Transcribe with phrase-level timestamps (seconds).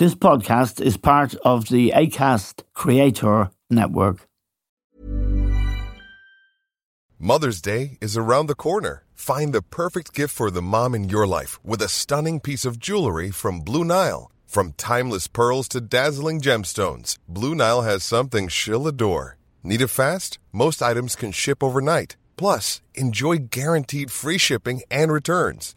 [0.00, 4.26] This podcast is part of the ACAST Creator Network.
[7.18, 9.04] Mother's Day is around the corner.
[9.12, 12.78] Find the perfect gift for the mom in your life with a stunning piece of
[12.78, 14.32] jewelry from Blue Nile.
[14.46, 19.36] From timeless pearls to dazzling gemstones, Blue Nile has something she'll adore.
[19.62, 20.38] Need it fast?
[20.50, 22.16] Most items can ship overnight.
[22.38, 25.76] Plus, enjoy guaranteed free shipping and returns.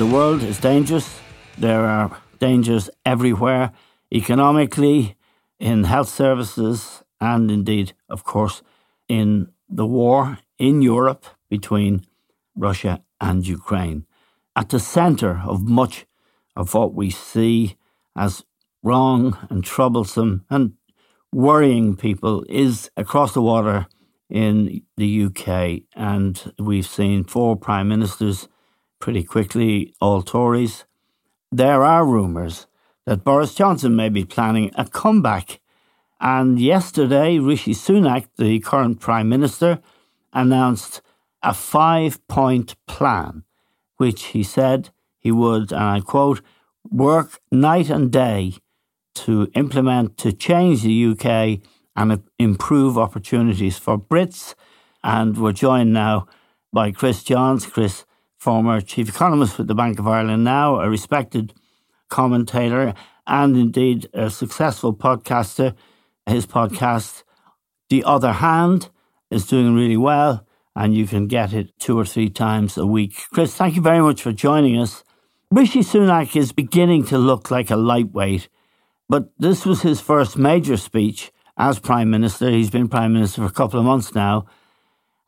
[0.00, 1.20] the world is dangerous.
[1.58, 3.70] There are dangers everywhere,
[4.10, 5.14] economically,
[5.58, 8.62] in health services, and indeed, of course,
[9.08, 12.06] in the war in Europe between
[12.56, 14.06] Russia and Ukraine.
[14.56, 16.06] At the centre of much
[16.56, 17.76] of what we see
[18.16, 18.42] as
[18.82, 20.72] wrong and troublesome and
[21.30, 23.86] worrying people is across the water
[24.30, 25.82] in the UK.
[25.94, 28.48] And we've seen four prime ministers
[29.00, 30.84] pretty quickly, all Tories.
[31.50, 32.66] There are rumours
[33.06, 35.60] that Boris Johnson may be planning a comeback.
[36.20, 39.80] And yesterday, Rishi Sunak, the current prime minister,
[40.32, 41.00] announced
[41.42, 43.44] a five point plan,
[43.96, 46.42] which he said he would, and I quote,
[46.90, 48.54] work night and day
[49.14, 51.60] to implement to change the UK
[51.96, 54.54] and improve opportunities for Brits.
[55.02, 56.26] And we're joined now
[56.72, 57.66] by Chris Johns.
[57.66, 58.04] Chris,
[58.40, 61.52] former chief economist with the Bank of Ireland, now a respected
[62.08, 62.94] commentator
[63.26, 65.74] and indeed a successful podcaster.
[66.24, 67.22] His podcast,
[67.90, 68.88] The Other Hand,
[69.30, 73.24] is doing really well, and you can get it two or three times a week.
[73.30, 75.04] Chris, thank you very much for joining us.
[75.50, 78.48] Rishi Sunak is beginning to look like a lightweight,
[79.08, 82.48] but this was his first major speech as Prime Minister.
[82.48, 84.46] He's been Prime Minister for a couple of months now.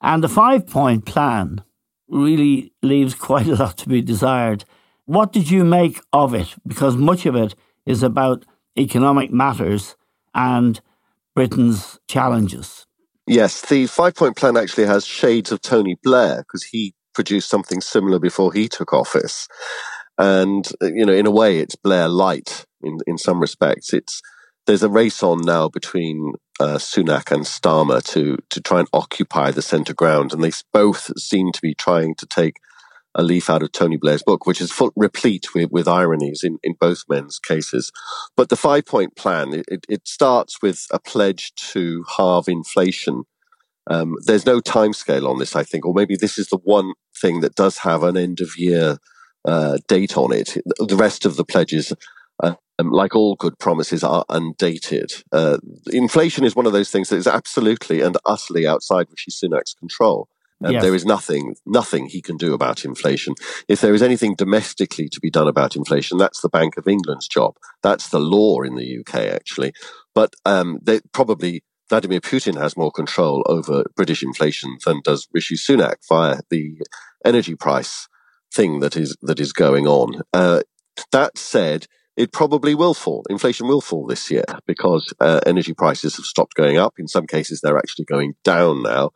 [0.01, 1.63] And the five point plan
[2.13, 4.65] really leaves quite a lot to be desired.
[5.07, 6.55] What did you make of it?
[6.67, 7.55] Because much of it
[7.87, 8.45] is about
[8.79, 9.97] economic matters
[10.35, 10.81] and
[11.35, 12.87] Britain's challenges.
[13.27, 17.81] Yes, the five point plan actually has shades of Tony Blair because he produced something
[17.81, 19.49] similar before he took office.
[20.19, 23.93] And, uh, you know, in a way, it's Blair light in, in some respects.
[23.93, 24.21] It's
[24.67, 29.51] there's a race on now between uh, Sunak and Starmer to to try and occupy
[29.51, 32.57] the centre ground, and they both seem to be trying to take
[33.15, 36.59] a leaf out of Tony Blair's book, which is full, replete with, with ironies in,
[36.63, 37.93] in both men's cases.
[38.37, 43.25] But the five point plan it, it starts with a pledge to halve inflation.
[43.91, 47.41] Um, there's no timescale on this, I think, or maybe this is the one thing
[47.41, 48.99] that does have an end of year
[49.45, 50.57] uh, date on it.
[50.79, 51.93] The rest of the pledges
[52.43, 55.13] uh, um, like all good promises, are undated.
[55.33, 55.59] Uh,
[55.93, 60.29] inflation is one of those things that is absolutely and utterly outside Rishi Sunak's control.
[60.61, 60.83] And yes.
[60.83, 63.35] there is nothing, nothing he can do about inflation.
[63.67, 67.27] If there is anything domestically to be done about inflation, that's the Bank of England's
[67.27, 67.57] job.
[67.83, 69.73] That's the law in the UK, actually.
[70.15, 75.57] But um, they, probably Vladimir Putin has more control over British inflation than does Rishi
[75.57, 76.77] Sunak via the
[77.25, 78.09] energy price
[78.55, 80.23] thing that is that is going on.
[80.33, 80.63] Uh,
[81.11, 81.87] that said,
[82.17, 83.25] it probably will fall.
[83.31, 86.95] Inflation will fall this year because uh, energy prices have stopped going up.
[86.99, 89.11] In some cases, they're actually going down now.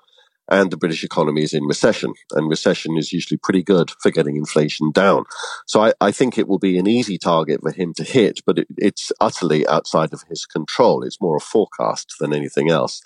[0.49, 4.37] And the British economy is in recession, and recession is usually pretty good for getting
[4.37, 5.25] inflation down.
[5.67, 8.61] So I, I think it will be an easy target for him to hit, but
[8.61, 11.03] it, it's utterly outside of his control.
[11.03, 13.03] It's more a forecast than anything else.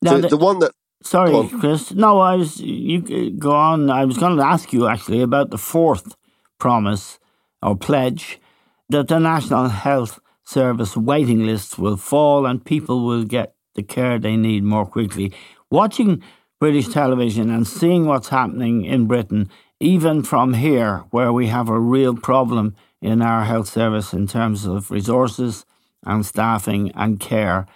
[0.00, 1.92] Now the, the, the one that Sorry, Chris.
[1.92, 3.88] No, I was you go on.
[3.88, 6.16] I was going to ask you actually about the fourth
[6.58, 7.20] promise
[7.62, 8.40] or pledge,
[8.88, 14.18] that the National Health Service waiting lists will fall and people will get the care
[14.18, 15.32] they need more quickly.
[15.70, 16.22] Watching
[16.58, 21.78] British television and seeing what's happening in Britain, even from here, where we have a
[21.78, 25.64] real problem in our health service in terms of resources
[26.04, 27.66] and staffing and care,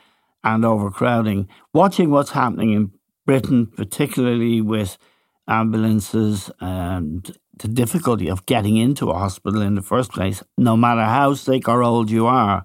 [0.43, 1.49] and overcrowding.
[1.73, 2.93] Watching what's happening in
[3.26, 4.99] Britain, particularly with
[5.47, 11.04] ambulances and the difficulty of getting into a hospital in the first place, no matter
[11.04, 12.64] how sick or old you are.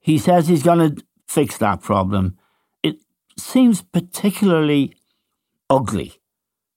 [0.00, 2.36] He says he's going to fix that problem.
[2.82, 2.96] It
[3.38, 4.94] seems particularly
[5.70, 6.20] ugly,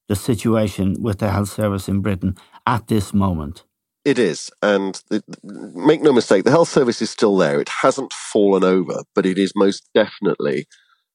[0.07, 3.63] the situation with the health service in Britain at this moment.
[4.05, 4.49] It is.
[4.61, 5.03] And
[5.51, 7.59] make no mistake, the health service is still there.
[7.59, 10.65] It hasn't fallen over, but it is most definitely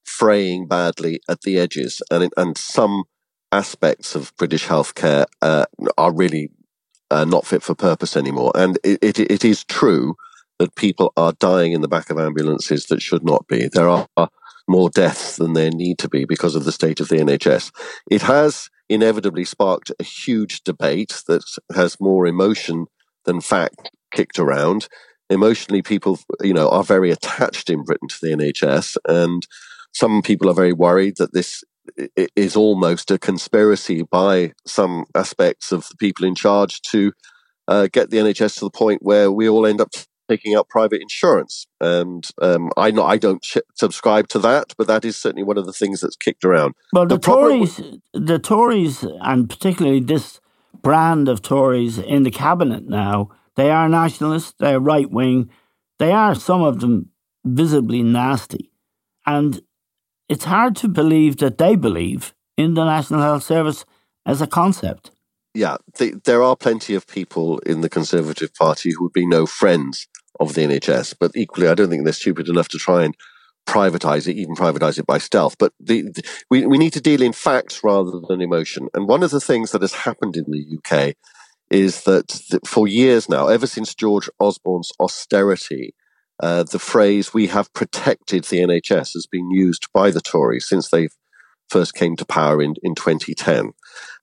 [0.05, 2.03] fraying badly at the edges.
[2.11, 3.05] And, it, and some
[3.53, 5.67] aspects of British healthcare uh,
[5.99, 6.51] are really
[7.11, 8.51] uh, not fit for purpose anymore.
[8.55, 10.17] And it, it, it is true
[10.59, 13.69] that people are dying in the back of ambulances that should not be.
[13.69, 14.09] There are
[14.69, 17.71] more deaths than there need to be because of the state of the NHS.
[18.11, 21.43] It has inevitably sparked a huge debate that
[21.75, 22.87] has more emotion
[23.25, 24.89] than fact kicked around.
[25.31, 29.47] Emotionally, people, you know, are very attached in Britain to the NHS, and
[29.93, 31.65] some people are very worried that this
[32.37, 37.13] is almost a conspiracy by some aspects of the people in charge to
[37.69, 39.91] uh, get the NHS to the point where we all end up
[40.29, 41.67] taking out private insurance.
[41.81, 45.59] And um, I not, I don't sh- subscribe to that, but that is certainly one
[45.59, 46.75] of the things that's kicked around.
[46.93, 47.81] Well, the, the Tories,
[48.13, 50.41] the Tories, and particularly this
[50.81, 55.51] brand of Tories in the cabinet now, they are nationalists, they're right wing,
[55.99, 57.11] they are some of them
[57.45, 58.71] visibly nasty,
[59.27, 59.61] and
[60.29, 63.85] it's hard to believe that they believe in the National Health Service
[64.27, 65.11] as a concept.
[65.55, 65.77] Yeah,
[66.25, 70.09] there are plenty of people in the Conservative Party who would be no friends
[70.41, 71.15] of the NHS.
[71.19, 73.15] But equally, I don't think they're stupid enough to try and
[73.67, 75.57] privatize it, even privatize it by stealth.
[75.59, 78.89] But the, the, we, we need to deal in facts rather than emotion.
[78.95, 81.15] And one of the things that has happened in the UK
[81.71, 85.95] is that, that for years now, ever since George Osborne's austerity,
[86.43, 90.91] uh, the phrase "we have protected the NHS" has been used by the Tories since
[90.91, 91.09] they
[91.73, 93.73] first came to power in, in 2010.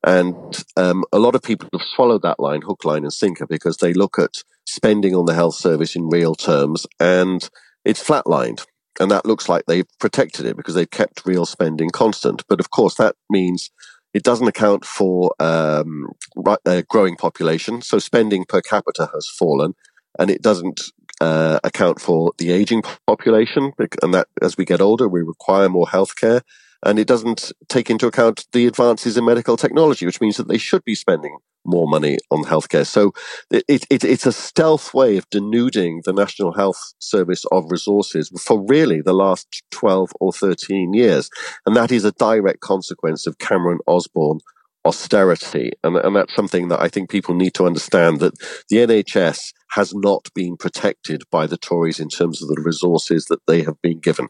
[0.06, 3.78] And um, a lot of people have swallowed that line, hook, line, and sinker, because
[3.78, 7.50] they look at spending on the health service in real terms and
[7.84, 8.66] it's flatlined.
[9.00, 12.44] And that looks like they've protected it because they've kept real spending constant.
[12.48, 13.72] But of course, that means
[14.14, 16.08] it doesn't account for um,
[16.66, 17.82] a growing population.
[17.82, 19.74] So spending per capita has fallen
[20.18, 20.82] and it doesn't
[21.22, 23.74] uh, account for the aging population.
[24.02, 26.42] And that as we get older, we require more healthcare
[26.84, 30.58] and it doesn't take into account the advances in medical technology, which means that they
[30.58, 32.88] should be spending more money on healthcare.
[32.88, 33.12] So
[33.52, 38.66] it, it, it's a stealth way of denuding the National Health Service of resources for
[38.68, 41.30] really the last 12 or 13 years.
[41.66, 44.40] And that is a direct consequence of Cameron Osborne
[44.86, 45.74] austerity.
[45.84, 48.40] And, and that's something that I think people need to understand that
[48.70, 53.46] the NHS has not been protected by the Tories in terms of the resources that
[53.46, 54.28] they have been given.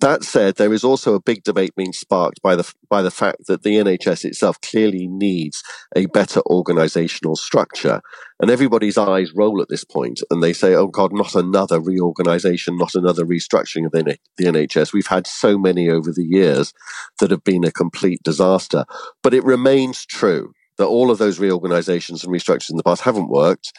[0.00, 3.46] That said, there is also a big debate being sparked by the by the fact
[3.46, 5.62] that the NHS itself clearly needs
[5.94, 8.00] a better organisational structure.
[8.40, 12.76] And everybody's eyes roll at this point and they say, oh God, not another reorganisation,
[12.76, 14.92] not another restructuring of the, the NHS.
[14.92, 16.72] We've had so many over the years
[17.20, 18.86] that have been a complete disaster.
[19.22, 23.28] But it remains true that all of those reorganisations and restructures in the past haven't
[23.28, 23.72] worked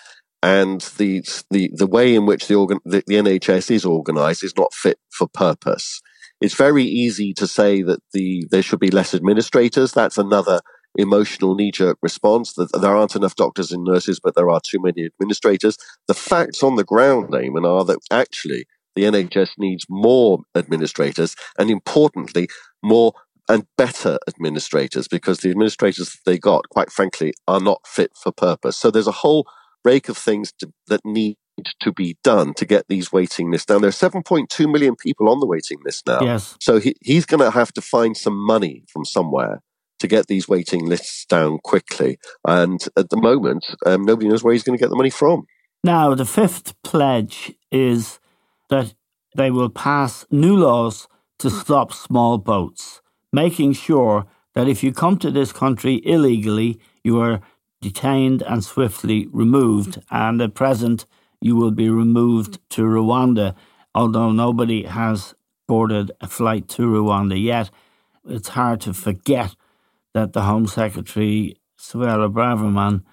[0.44, 4.58] and the the the way in which the organ the, the, NHS is organised is
[4.58, 6.02] not fit for purpose.
[6.40, 9.92] It's very easy to say that the there should be less administrators.
[9.92, 10.62] That's another
[10.96, 12.54] emotional knee jerk response.
[12.54, 15.78] That there aren't enough doctors and nurses, but there are too many administrators.
[16.08, 21.70] The facts on the ground, Eamon, are that actually the NHS needs more administrators, and
[21.70, 22.48] importantly,
[22.84, 23.14] more
[23.48, 28.78] and better administrators because the administrators they got, quite frankly, are not fit for purpose.
[28.78, 29.46] So there's a whole
[29.84, 31.38] rake of things to, that need
[31.82, 33.82] to be done to get these waiting lists down.
[33.82, 36.22] There are 7.2 million people on the waiting list now.
[36.22, 36.58] Yes.
[36.60, 39.62] So he, he's going to have to find some money from somewhere
[40.00, 42.18] to get these waiting lists down quickly.
[42.48, 45.46] And at the moment, um, nobody knows where he's going to get the money from.
[45.84, 48.20] Now, the fifth pledge is
[48.70, 48.94] that
[49.36, 51.08] they will pass new laws
[51.40, 57.20] to stop small boats, making sure that if you come to this country illegally, you
[57.22, 57.42] are
[57.82, 60.02] detained and swiftly removed.
[60.10, 61.06] And at present,
[61.42, 63.56] you will be removed to Rwanda,
[63.94, 65.34] although nobody has
[65.68, 67.70] boarded a flight to Rwanda yet.
[68.28, 69.56] It's hard to forget
[70.14, 73.04] that the Home Secretary, Suella Braverman,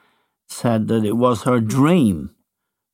[0.46, 2.34] said that it was her dream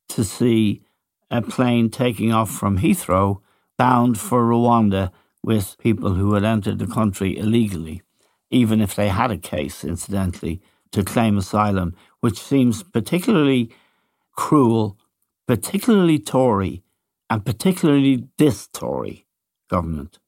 [0.09, 0.83] to see
[1.31, 3.41] a plane taking off from Heathrow
[3.77, 5.11] bound for Rwanda
[5.43, 8.03] with people who had entered the country illegally,
[8.51, 10.63] even if they had a case, incidentally,
[10.95, 13.71] to claim asylum, which seems particularly
[14.37, 14.97] cruel,
[15.47, 16.83] particularly Tory,
[17.29, 19.27] and particularly this Tory
[19.69, 20.19] government.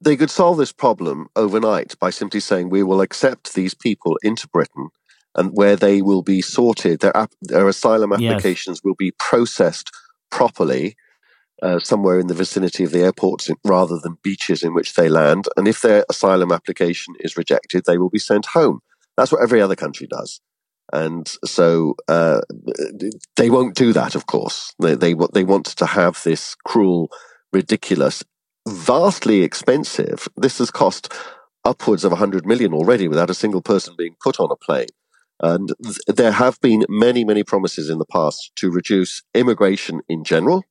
[0.00, 4.48] they could solve this problem overnight by simply saying we will accept these people into
[4.48, 4.88] Britain
[5.34, 8.84] and where they will be sorted, their, their asylum applications yes.
[8.84, 9.90] will be processed
[10.30, 10.96] properly
[11.62, 15.46] uh, somewhere in the vicinity of the airports rather than beaches in which they land.
[15.56, 18.80] And if their asylum application is rejected, they will be sent home.
[19.16, 20.40] That's what every other country does.
[20.92, 22.40] And so uh,
[23.36, 24.74] they won't do that, of course.
[24.80, 27.10] They, they, they want to have this cruel,
[27.52, 28.22] ridiculous,
[28.68, 30.28] vastly expensive.
[30.36, 31.12] This has cost
[31.64, 34.88] upwards of 100 million already without a single person being put on a plane.
[35.40, 40.22] And th- there have been many, many promises in the past to reduce immigration in
[40.24, 40.64] general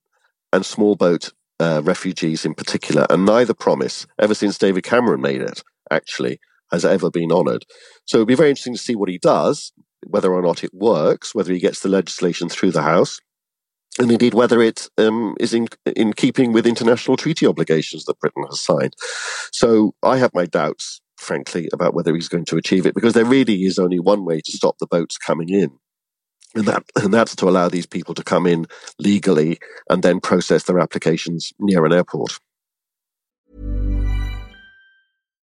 [0.51, 3.05] and small boat uh, refugees in particular.
[3.09, 6.39] And neither promise, ever since David Cameron made it, actually,
[6.73, 7.65] has ever been honoured.
[8.05, 9.71] So it'd be very interesting to see what he does,
[10.05, 13.19] whether or not it works, whether he gets the legislation through the House,
[13.99, 18.43] and indeed whether it um, is in, in keeping with international treaty obligations that Britain
[18.49, 18.95] has signed.
[19.51, 23.23] So I have my doubts, frankly, about whether he's going to achieve it, because there
[23.23, 25.77] really is only one way to stop the boats coming in.
[26.55, 28.67] And that and that's to allow these people to come in
[28.99, 29.57] legally
[29.89, 32.39] and then process their applications near an airport.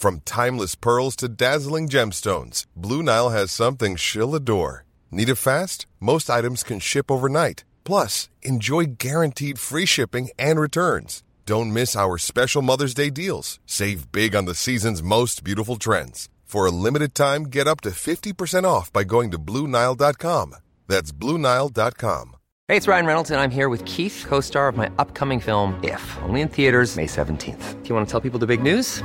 [0.00, 4.86] From timeless pearls to dazzling gemstones, Blue Nile has something she'll adore.
[5.10, 5.84] Need it fast?
[6.00, 7.64] Most items can ship overnight.
[7.84, 11.22] Plus, enjoy guaranteed free shipping and returns.
[11.44, 13.60] Don't miss our special Mother's Day deals.
[13.66, 16.30] Save big on the season's most beautiful trends.
[16.46, 20.54] For a limited time, get up to 50% off by going to Bluenile.com.
[20.88, 22.36] That's Bluenile.com.
[22.68, 25.78] Hey, it's Ryan Reynolds, and I'm here with Keith, co star of my upcoming film,
[25.82, 27.82] If, only in theaters, May 17th.
[27.82, 29.04] Do you want to tell people the big news?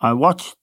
[0.00, 0.56] I watched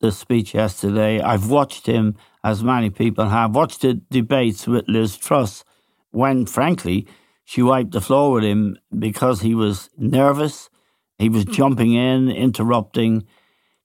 [0.00, 1.20] the speech yesterday.
[1.20, 5.64] I've watched him, as many people have, watched the debates with Liz Truss
[6.12, 7.06] when, frankly,
[7.44, 10.70] she wiped the floor with him because he was nervous.
[11.18, 11.52] He was hmm.
[11.52, 13.26] jumping in, interrupting.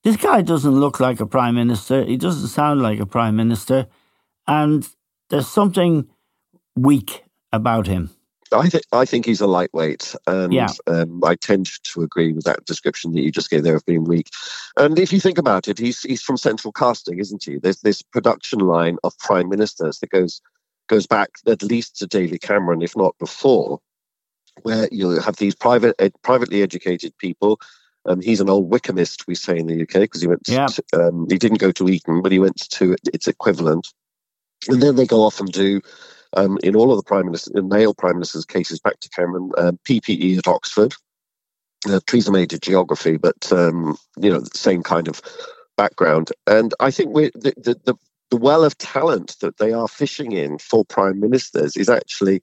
[0.04, 2.04] This guy doesn't look like a prime minister.
[2.04, 3.88] He doesn't sound like a prime minister.
[4.48, 4.88] And
[5.30, 6.08] there's something
[6.76, 8.12] weak about him.
[8.52, 10.70] I think I think he's a lightweight, and yeah.
[10.88, 14.06] um, I tend to agree with that description that you just gave there of being
[14.06, 14.30] weak.
[14.78, 17.58] And if you think about it, he's he's from central casting, isn't he?
[17.58, 20.42] There's this production line of prime ministers that goes
[20.88, 23.80] goes back at least to David Cameron, if not before,
[24.64, 27.60] where you have these private ed, privately educated people.
[28.06, 30.48] Um, he's an old Wykehamist, we say in the UK, because he went.
[30.48, 30.68] Yeah.
[30.94, 33.88] Um, he didn't go to Eton, but he went to its equivalent,
[34.68, 35.82] and then they go off and do
[36.36, 39.52] um, in all of the prime minister, in male prime ministers' cases back to Cameron,
[39.58, 40.94] um, PPE at Oxford.
[41.88, 45.22] Uh, Theresa May did geography, but um, you know, the same kind of
[45.78, 46.32] background.
[46.46, 47.96] And I think we the, the, the,
[48.32, 52.42] the well of talent that they are fishing in for prime ministers is actually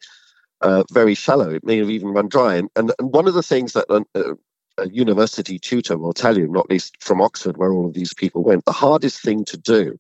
[0.63, 1.51] uh, very shallow.
[1.51, 2.57] It may have even run dry.
[2.57, 4.35] And, and, and one of the things that uh,
[4.79, 8.43] a university tutor will tell you, not least from Oxford, where all of these people
[8.43, 9.99] went, the hardest thing to do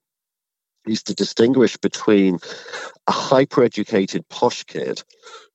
[0.87, 2.39] is to distinguish between
[3.07, 5.03] a hyper educated posh kid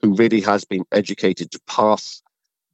[0.01, 2.21] who really has been educated to pass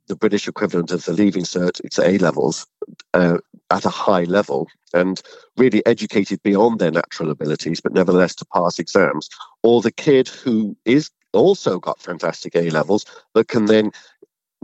[0.07, 2.65] the British equivalent of the leaving cert, it's A levels,
[3.13, 3.37] uh,
[3.69, 5.21] at a high level and
[5.57, 9.29] really educated beyond their natural abilities, but nevertheless to pass exams,
[9.63, 13.91] or the kid who is also got fantastic A levels, but can then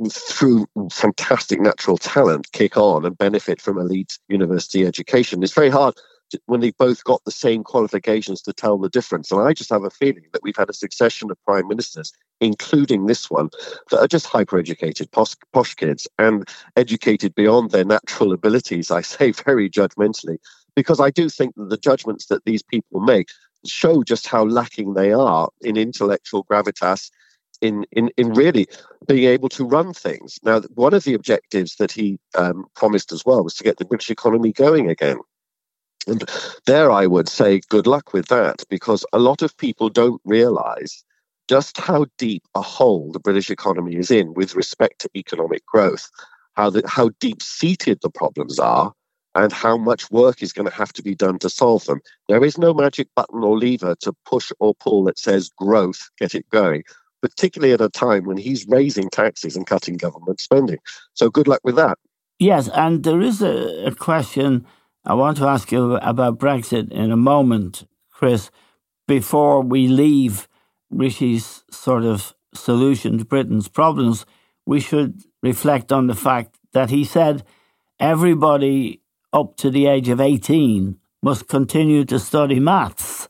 [0.09, 5.43] through fantastic natural talent kick on and benefit from elite university education.
[5.43, 5.93] It's very hard
[6.45, 9.31] when they've both got the same qualifications to tell the difference.
[9.31, 12.11] And I just have a feeling that we've had a succession of prime ministers,
[12.41, 13.49] including this one,
[13.91, 19.01] that are just hyper educated, posh, posh kids and educated beyond their natural abilities, I
[19.01, 20.37] say very judgmentally,
[20.75, 23.29] because I do think that the judgments that these people make
[23.65, 27.09] show just how lacking they are in intellectual gravitas.
[27.61, 28.67] In, in, in really
[29.07, 30.37] being able to run things.
[30.43, 33.85] Now, one of the objectives that he um, promised as well was to get the
[33.85, 35.19] British economy going again.
[36.07, 36.23] And
[36.65, 41.03] there I would say good luck with that because a lot of people don't realize
[41.47, 46.09] just how deep a hole the British economy is in with respect to economic growth,
[46.55, 48.93] how, how deep seated the problems are,
[49.35, 51.99] and how much work is going to have to be done to solve them.
[52.29, 56.35] There is no magic button or lever to push or pull that says growth, get
[56.35, 56.83] it going,
[57.21, 60.79] particularly at a time when he's raising taxes and cutting government spending.
[61.13, 61.97] So good luck with that.
[62.39, 64.65] Yes, and there is a, a question
[65.05, 68.49] I want to ask you about Brexit in a moment, Chris,
[69.05, 70.47] before we leave
[70.89, 74.25] Rishi's sort of solution to Britain's problems.
[74.65, 77.43] We should reflect on the fact that he said
[77.99, 79.01] everybody
[79.33, 83.27] up to the age of 18 must continue to study maths,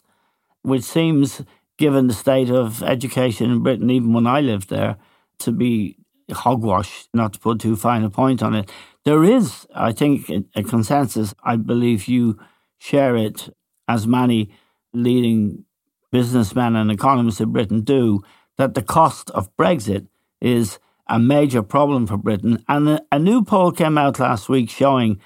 [0.62, 1.42] which seems,
[1.77, 4.98] given the state of education in Britain, even when I lived there,
[5.39, 5.98] to be
[6.32, 8.72] hogwash, not to put too fine a point on it.
[9.05, 11.33] There is, I think, a consensus.
[11.43, 12.39] I believe you
[12.77, 13.50] share it,
[13.88, 14.50] as many
[14.93, 15.65] leading
[16.12, 18.22] businessmen and economists in Britain do,
[18.57, 20.07] that the cost of Brexit
[20.39, 22.63] is a major problem for Britain.
[22.67, 25.19] And a, new poll came out last week showing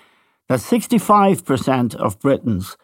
[0.50, 2.78] that 65% of Britons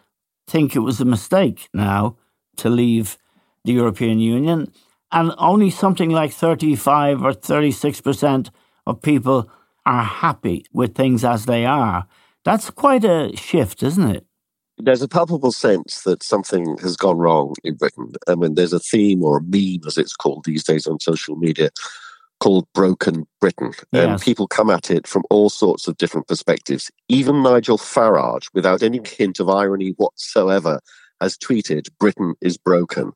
[0.46, 2.16] think it was a mistake now
[2.56, 3.18] to leave
[3.64, 4.70] the European Union.
[5.10, 8.50] And only something like 35 or 36%
[8.86, 9.50] of people
[9.86, 12.06] are happy with things as they are.
[12.44, 14.26] That's quite a shift, isn't it?
[14.76, 18.12] There's a palpable sense that something has gone wrong in Britain.
[18.26, 21.36] I mean, there's a theme or a meme, as it's called these days on social
[21.36, 21.70] media,
[22.40, 23.72] called Broken Britain.
[23.92, 24.04] Yes.
[24.04, 26.90] And people come at it from all sorts of different perspectives.
[27.08, 30.80] Even Nigel Farage, without any hint of irony whatsoever,
[31.20, 33.12] has tweeted, Britain is broken.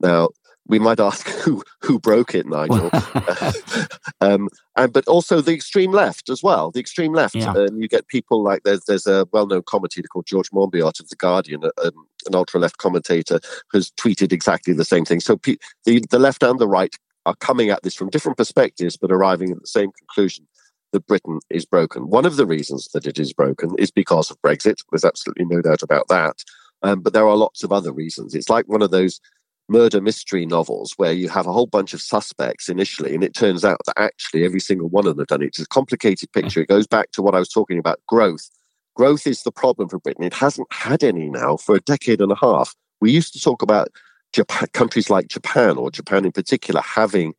[0.00, 0.30] Now,
[0.68, 2.90] we might ask who who broke it, Nigel.
[4.20, 6.70] um, and but also the extreme left as well.
[6.70, 7.34] The extreme left.
[7.34, 7.52] Yeah.
[7.52, 11.08] Um, you get people like there's there's a well known commentator called George Monbiot of
[11.08, 15.20] the Guardian, um, an ultra left commentator, who's tweeted exactly the same thing.
[15.20, 18.96] So pe- the the left and the right are coming at this from different perspectives,
[18.96, 20.46] but arriving at the same conclusion
[20.92, 22.08] that Britain is broken.
[22.08, 24.76] One of the reasons that it is broken is because of Brexit.
[24.90, 26.36] There's absolutely no doubt about that.
[26.82, 28.34] Um, but there are lots of other reasons.
[28.34, 29.20] It's like one of those
[29.68, 33.64] murder mystery novels where you have a whole bunch of suspects initially, and it turns
[33.64, 35.46] out that actually every single one of them have done it.
[35.46, 36.60] It's a complicated picture.
[36.60, 38.48] It goes back to what I was talking about growth.
[38.94, 40.24] Growth is the problem for Britain.
[40.24, 42.74] It hasn't had any now for a decade and a half.
[43.00, 43.88] We used to talk about
[44.32, 47.34] Japan, countries like Japan, or Japan in particular, having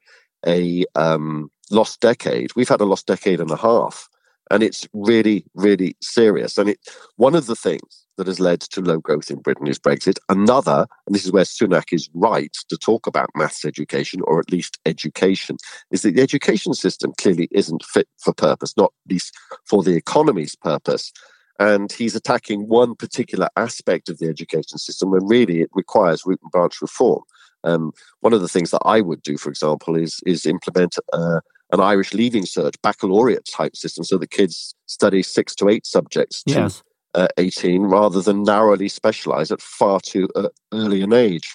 [0.45, 2.55] a um, lost decade.
[2.55, 4.07] We've had a lost decade and a half,
[4.51, 6.57] and it's really, really serious.
[6.57, 6.79] And it
[7.15, 10.17] one of the things that has led to low growth in Britain is Brexit.
[10.27, 14.51] Another, and this is where Sunak is right to talk about maths education, or at
[14.51, 15.57] least education,
[15.91, 19.33] is that the education system clearly isn't fit for purpose, not least
[19.65, 21.11] for the economy's purpose.
[21.59, 26.39] And he's attacking one particular aspect of the education system when really it requires root
[26.43, 27.23] and branch reform.
[27.63, 31.39] Um, one of the things that I would do, for example, is is implement uh,
[31.71, 36.43] an Irish leaving cert baccalaureate type system so that kids study six to eight subjects
[36.45, 41.53] yes uh, 18 rather than narrowly specialise at far too uh, early an age.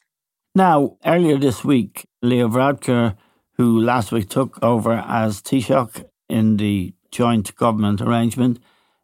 [0.54, 3.16] Now, earlier this week, Leo Varadkar,
[3.56, 8.58] who last week took over as Taoiseach in the joint government arrangement,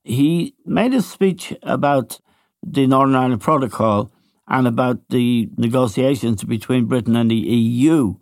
[0.04, 2.20] he made a speech about
[2.62, 4.10] the Northern Ireland Protocol
[4.46, 8.14] and about the negotiations between Britain and the EU.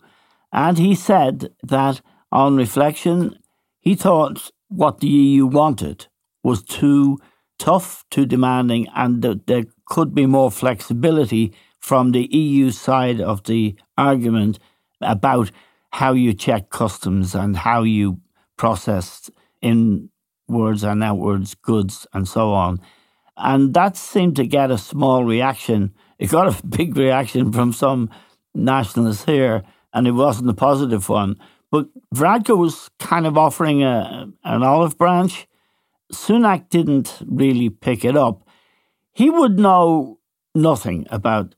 [0.53, 2.01] And he said that
[2.33, 3.39] on reflection,
[3.81, 6.07] he thought what the EU wanted
[6.43, 7.19] was too
[7.59, 13.45] tough, too demanding, and that there could be more flexibility from the EU side of
[13.45, 14.59] the argument
[15.01, 15.51] about
[15.93, 18.21] how you check customs and how you
[18.57, 19.31] process
[19.63, 22.81] inwards and outwards goods and so on.
[23.37, 25.95] And that seemed to get a small reaction.
[26.19, 28.11] It got a big reaction from some
[28.55, 31.37] nationalists here, and it wasn't a positive one.
[31.71, 35.47] But Varadkar was kind of offering a, an olive branch
[36.13, 38.47] Sunak didn't really pick it up,
[39.13, 40.19] he would know
[40.55, 41.55] nothing about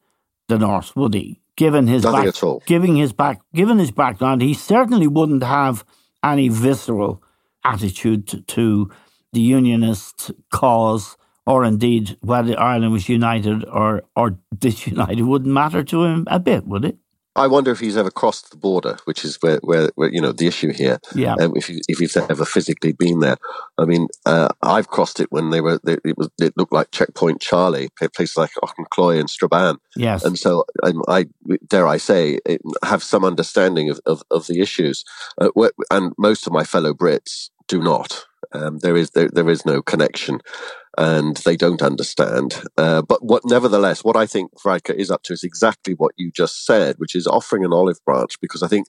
[0.48, 1.40] the North, would he?
[1.56, 2.62] Given his Nothing back, at all.
[2.66, 5.84] Given his back, given his background, he certainly wouldn't have
[6.22, 7.22] any visceral
[7.64, 8.90] attitude to, to
[9.32, 15.26] the Unionist cause, or indeed whether Ireland was united or or disunited.
[15.26, 16.98] Wouldn't matter to him a bit, would it?
[17.38, 20.32] I wonder if he's ever crossed the border, which is where, where, where you know
[20.32, 20.98] the issue here.
[21.14, 21.34] Yeah.
[21.40, 23.36] Um, if he, if he's ever physically been there,
[23.78, 25.80] I mean, uh, I've crossed it when they were.
[25.84, 26.28] They, it was.
[26.40, 29.78] It looked like Checkpoint Charlie, places like Aughnacloy and Strabane.
[29.96, 30.24] Yes.
[30.24, 31.26] And so um, I
[31.68, 35.04] dare I say it, have some understanding of of, of the issues,
[35.40, 38.24] uh, wh- and most of my fellow Brits do not.
[38.52, 40.40] Um, there is there, there is no connection,
[40.96, 42.62] and they don't understand.
[42.76, 46.30] Uh, but what, nevertheless, what I think Varadkar is up to is exactly what you
[46.30, 48.40] just said, which is offering an olive branch.
[48.40, 48.86] Because I think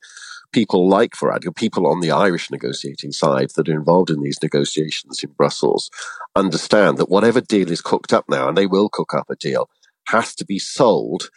[0.51, 5.23] people like Varadkar, people on the Irish negotiating side that are involved in these negotiations
[5.23, 5.89] in Brussels,
[6.35, 9.69] understand that whatever deal is cooked up now, and they will cook up a deal,
[10.07, 11.29] has to be sold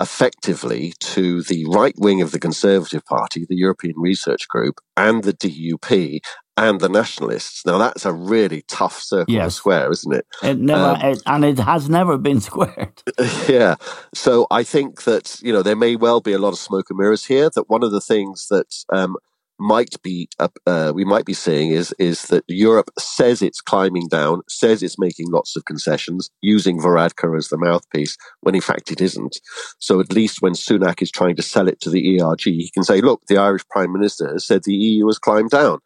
[0.00, 5.32] effectively to the right wing of the Conservative Party, the European Research Group, and the
[5.34, 6.20] DUP
[6.56, 7.64] and the Nationalists.
[7.64, 10.26] Now, that's a really tough circle to square, isn't it?
[10.42, 13.02] It never, Um, it, and it has never been squared.
[13.48, 13.76] yeah.
[14.14, 16.98] So I think that, you know, there may well be a lot of smoke and
[16.98, 17.50] mirrors here.
[17.54, 19.16] That one of the things that um,
[19.58, 24.08] might be, uh, uh, we might be seeing is, is that Europe says it's climbing
[24.08, 28.90] down, says it's making lots of concessions, using Varadkar as the mouthpiece, when in fact
[28.90, 29.40] it isn't.
[29.78, 32.82] So at least when Sunak is trying to sell it to the ERG, he can
[32.82, 35.78] say, look, the Irish Prime Minister has said the EU has climbed down.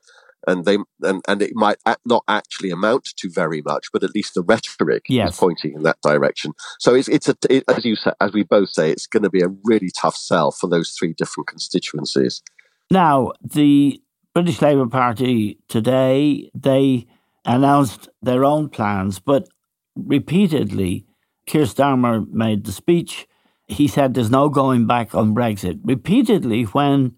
[0.46, 4.34] And they and, and it might not actually amount to very much, but at least
[4.34, 5.32] the rhetoric Yes.
[5.34, 6.52] is pointing in that direction.
[6.78, 9.30] So it's it's a it, as you say, as we both say, it's going to
[9.30, 12.42] be a really tough sell for those three different constituencies.
[12.90, 14.00] Now, the
[14.34, 17.06] British Labour Party today, they
[17.44, 19.48] announced their own plans, but
[19.96, 21.06] repeatedly,
[21.46, 23.26] Keir Starmer made the speech.
[23.66, 25.80] He said there's no going back on Brexit.
[25.82, 27.16] Repeatedly, when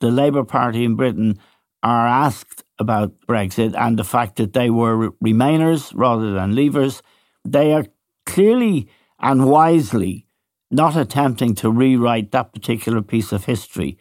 [0.00, 1.38] the Labour Party in Britain
[1.82, 7.02] are asked about Brexit and the fact that they were Remainers rather than Leavers,
[7.44, 7.86] they are
[8.26, 8.88] clearly
[9.20, 10.26] and wisely
[10.70, 13.98] not attempting to rewrite that particular piece of history.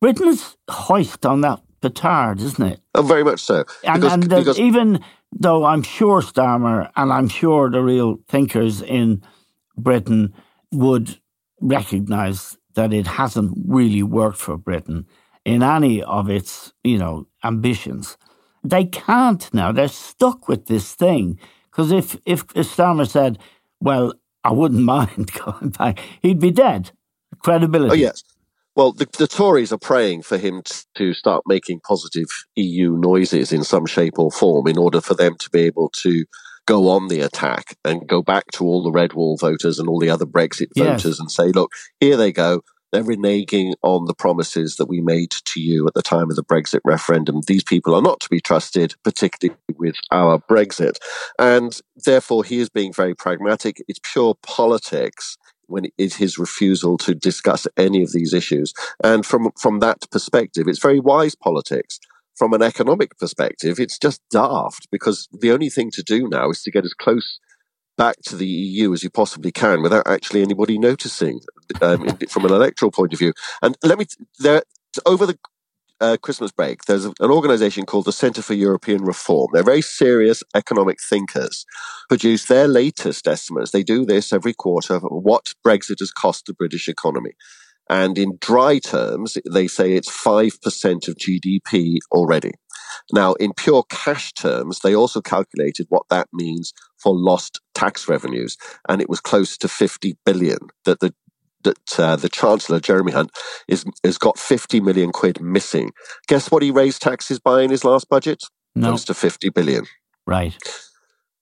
[0.00, 2.80] Britain's hoist on that petard, isn't it?
[2.94, 3.64] Oh, very much so.
[3.84, 5.00] And, Because- and because- even
[5.32, 9.22] though I'm sure Starmer and I'm sure the real thinkers in
[9.76, 10.32] Britain
[10.72, 11.18] would
[11.60, 15.06] recognise that it hasn't really worked for Britain
[15.44, 18.16] in any of its, you know, ambitions.
[18.62, 19.72] They can't now.
[19.72, 21.38] They're stuck with this thing.
[21.70, 23.38] Because if, if, Starmer said,
[23.80, 24.12] well,
[24.44, 26.90] I wouldn't mind going back, he'd be dead.
[27.42, 27.90] Credibility.
[27.92, 28.22] Oh yes.
[28.76, 32.26] Well, the, the Tories are praying for him t- to start making positive
[32.56, 36.24] EU noises in some shape or form in order for them to be able to
[36.66, 39.98] go on the attack and go back to all the red wall voters and all
[39.98, 41.02] the other Brexit Yes.
[41.02, 42.62] voters and say, look, here they go.
[42.92, 46.44] They're reneging on the promises that we made to you at the time of the
[46.44, 47.42] Brexit referendum.
[47.46, 50.96] These people are not to be trusted, particularly with our Brexit.
[51.38, 53.82] And therefore, he is being very pragmatic.
[53.86, 58.74] It's pure politics when it is his refusal to discuss any of these issues.
[59.02, 62.00] And from, from that perspective, it's very wise politics.
[62.36, 66.62] From an economic perspective, it's just daft because the only thing to do now is
[66.62, 67.38] to get as close
[68.00, 71.38] back to the EU as you possibly can without actually anybody noticing
[71.82, 73.34] um, from an electoral point of view.
[73.60, 74.06] And let me,
[74.38, 74.62] there,
[75.04, 75.38] over the
[76.00, 79.50] uh, Christmas break, there's an organization called the Center for European Reform.
[79.52, 81.66] They're very serious economic thinkers,
[82.08, 83.70] produce their latest estimates.
[83.70, 87.32] They do this every quarter what Brexit has cost the British economy.
[87.90, 92.52] And in dry terms, they say it's 5% of GDP already.
[93.12, 98.56] Now, in pure cash terms, they also calculated what that means for lost tax revenues.
[98.88, 101.14] And it was close to 50 billion that the
[101.62, 103.30] that uh, the Chancellor Jeremy Hunt
[103.68, 105.92] is has got 50 million quid missing.
[106.26, 108.42] Guess what he raised taxes by in his last budget?
[108.74, 108.88] No.
[108.88, 109.84] Close to 50 billion.
[110.26, 110.56] Right.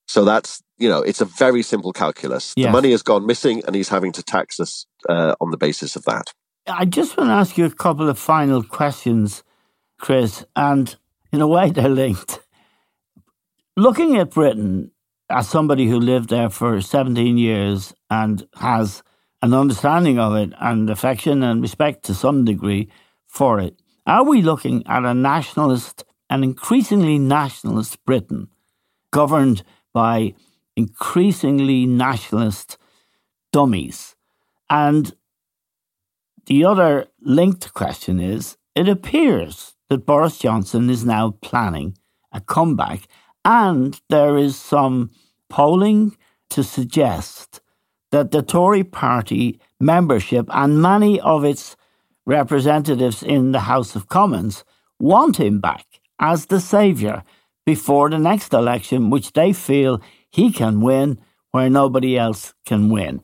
[0.06, 2.54] So that's you know it's a very simple calculus.
[2.54, 5.96] The money has gone missing, and he's having to tax us uh, on the basis
[5.96, 6.32] of that.
[6.66, 9.42] I just want to ask you a couple of final questions,
[9.98, 10.96] Chris, and
[11.32, 12.40] in a way they're linked.
[13.76, 14.90] Looking at Britain
[15.30, 19.02] as somebody who lived there for 17 years and has
[19.42, 22.90] an understanding of it and affection and respect to some degree
[23.26, 28.48] for it, are we looking at a nationalist, an increasingly nationalist Britain
[29.10, 29.62] governed
[29.92, 30.34] by
[30.76, 32.78] increasingly nationalist
[33.52, 34.16] dummies?
[34.70, 35.14] And
[36.46, 41.96] the other linked question is it appears that Boris Johnson is now planning
[42.32, 43.08] a comeback
[43.44, 45.10] And there is some
[45.48, 46.16] polling
[46.50, 47.60] to suggest
[48.10, 51.76] that the Tory party membership and many of its
[52.26, 54.64] representatives in the House of Commons
[54.98, 55.86] want him back
[56.18, 57.22] as the saviour
[57.64, 61.18] before the next election, which they feel he can win
[61.50, 63.22] where nobody else can win.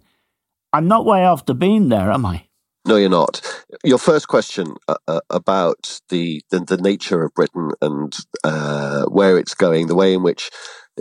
[0.72, 2.46] I'm not way off the beam there, am I?
[2.86, 3.40] No, you're not.
[3.82, 9.38] Your first question uh, uh, about the, the, the nature of Britain and uh, where
[9.38, 10.50] it's going, the way in which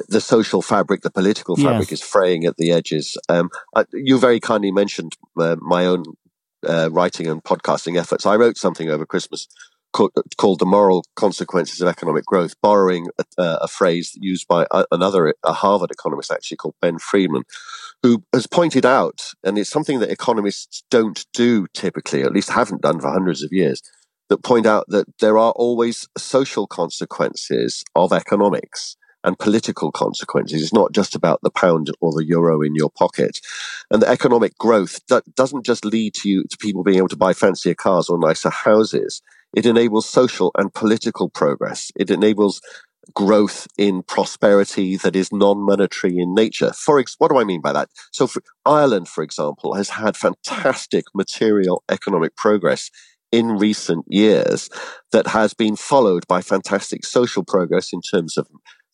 [0.08, 2.00] the social fabric, the political fabric, yes.
[2.00, 3.18] is fraying at the edges.
[3.28, 6.04] Um, uh, you very kindly mentioned uh, my own
[6.68, 8.26] uh, writing and podcasting efforts.
[8.26, 9.48] I wrote something over Christmas
[9.94, 15.54] called the moral consequences of economic growth, borrowing a, a phrase used by another a
[15.54, 17.44] Harvard economist actually called Ben Friedman,
[18.02, 22.82] who has pointed out, and it's something that economists don't do typically, at least haven't
[22.82, 23.82] done for hundreds of years,
[24.30, 30.62] that point out that there are always social consequences of economics and political consequences.
[30.62, 33.40] It's not just about the pound or the euro in your pocket.
[33.90, 37.16] And the economic growth that doesn't just lead to you to people being able to
[37.16, 39.22] buy fancier cars or nicer houses.
[39.54, 41.92] It enables social and political progress.
[41.96, 42.62] It enables
[43.14, 46.72] growth in prosperity that is non-monetary in nature.
[46.74, 47.90] For ex- what do I mean by that?
[48.12, 52.90] So for Ireland, for example, has had fantastic material economic progress
[53.32, 54.70] in recent years
[55.12, 58.48] that has been followed by fantastic social progress in terms of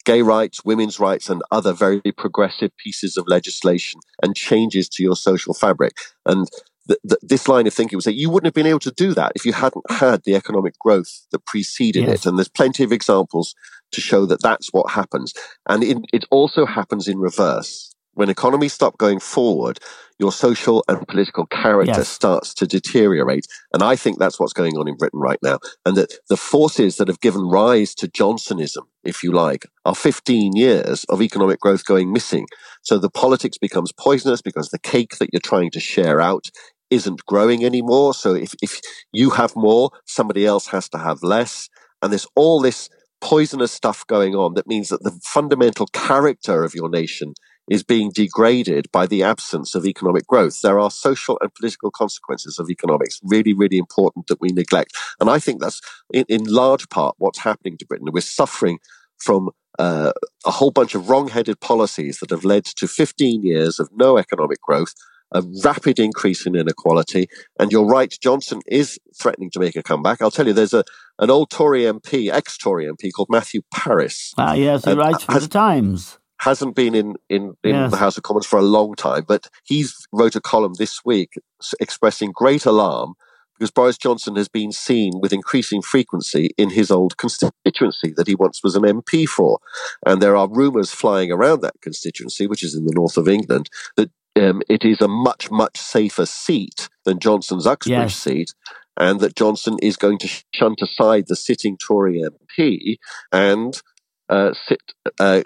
[0.05, 5.15] gay rights, women's rights, and other very progressive pieces of legislation and changes to your
[5.15, 5.93] social fabric.
[6.25, 6.47] And
[6.89, 9.13] th- th- this line of thinking was that you wouldn't have been able to do
[9.13, 12.25] that if you hadn't had the economic growth that preceded yes.
[12.25, 12.25] it.
[12.25, 13.55] And there's plenty of examples
[13.91, 15.33] to show that that's what happens.
[15.67, 17.93] And it, it also happens in reverse.
[18.13, 19.79] When economies stop going forward,
[20.17, 22.09] your social and political character yes.
[22.09, 23.47] starts to deteriorate.
[23.73, 25.59] And I think that's what's going on in Britain right now.
[25.85, 30.57] And that the forces that have given rise to Johnsonism, if you like, are 15
[30.57, 32.47] years of economic growth going missing.
[32.81, 36.49] So the politics becomes poisonous because the cake that you're trying to share out
[36.89, 38.13] isn't growing anymore.
[38.13, 38.79] So if, if
[39.11, 41.69] you have more, somebody else has to have less.
[42.01, 42.89] And there's all this
[43.21, 47.33] poisonous stuff going on that means that the fundamental character of your nation
[47.69, 50.61] is being degraded by the absence of economic growth.
[50.61, 54.93] There are social and political consequences of economics, really, really important that we neglect.
[55.19, 55.79] And I think that's
[56.11, 58.07] in, in large part what's happening to Britain.
[58.11, 58.79] We're suffering
[59.19, 60.11] from uh,
[60.45, 64.17] a whole bunch of wrong headed policies that have led to 15 years of no
[64.17, 64.93] economic growth,
[65.31, 67.27] a rapid increase in inequality.
[67.59, 70.21] And you're right, Johnson is threatening to make a comeback.
[70.21, 70.83] I'll tell you, there's a
[71.19, 74.33] an old Tory MP, ex Tory MP called Matthew Parris.
[74.37, 77.91] Ah, yes, he uh, writes for has, the Times hasn't been in, in, in yes.
[77.91, 81.33] the House of Commons for a long time, but he's wrote a column this week
[81.79, 83.15] expressing great alarm
[83.59, 88.35] because Boris Johnson has been seen with increasing frequency in his old constituency that he
[88.35, 89.59] once was an MP for.
[90.05, 93.69] And there are rumours flying around that constituency, which is in the north of England,
[93.97, 98.15] that um, it is a much, much safer seat than Johnson's Uxbridge yes.
[98.15, 98.53] seat.
[98.97, 102.97] And that Johnson is going to shunt aside the sitting Tory MP
[103.31, 103.81] and
[104.29, 104.81] uh, sit,
[105.19, 105.41] uh,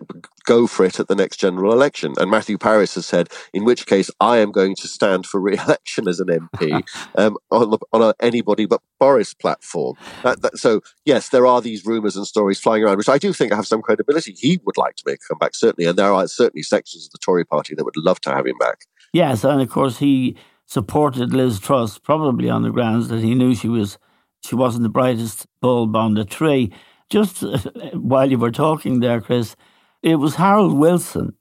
[0.45, 2.13] go for it at the next general election.
[2.17, 6.07] And Matthew Parris has said, in which case I am going to stand for re-election
[6.07, 6.83] as an MP
[7.15, 9.95] um, on, on a anybody but Boris platform.
[10.23, 13.33] That, that, so yes, there are these rumours and stories flying around, which I do
[13.33, 14.35] think have some credibility.
[14.37, 17.19] He would like to make a comeback, certainly, and there are certainly sections of the
[17.19, 18.81] Tory party that would love to have him back.
[19.13, 23.53] Yes, and of course he supported Liz Truss probably on the grounds that he knew
[23.53, 23.97] she was
[24.43, 26.73] she wasn't the brightest bulb on the tree.
[27.13, 27.43] Just
[27.93, 29.55] while you were talking there, Chris,
[30.01, 31.35] it was Harold Wilson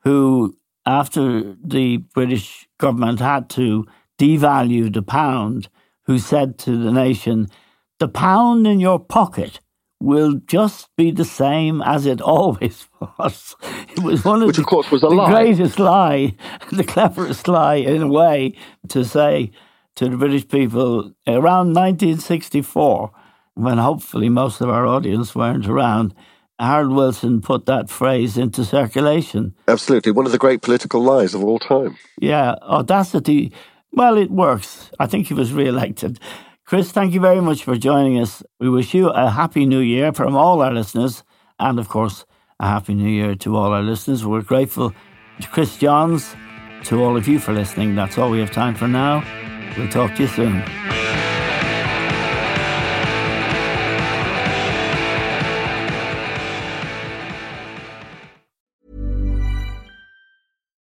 [0.00, 3.86] who, after the British government had to
[4.18, 5.70] devalue the pound,
[6.02, 7.48] who said to the nation,
[8.00, 9.60] the pound in your pocket
[9.98, 12.86] will just be the same as it always
[13.18, 13.56] was.
[13.96, 15.30] It was one of, Which, the, of course, was a the lie.
[15.30, 16.34] greatest lie,
[16.70, 18.52] the cleverest lie in a way
[18.90, 19.52] to say
[19.94, 23.10] to the British people around 1964
[23.54, 26.14] when hopefully most of our audience weren't around,
[26.58, 29.54] Harold Wilson put that phrase into circulation.
[29.66, 30.12] Absolutely.
[30.12, 31.96] One of the great political lies of all time.
[32.20, 33.52] Yeah, audacity.
[33.92, 34.90] Well, it works.
[34.98, 36.18] I think he was re elected.
[36.64, 38.42] Chris, thank you very much for joining us.
[38.58, 41.22] We wish you a happy new year from all our listeners,
[41.58, 42.24] and of course,
[42.58, 44.24] a happy new year to all our listeners.
[44.24, 44.94] We're grateful
[45.40, 46.34] to Chris Johns,
[46.84, 47.94] to all of you for listening.
[47.94, 49.22] That's all we have time for now.
[49.76, 51.03] We'll talk to you soon.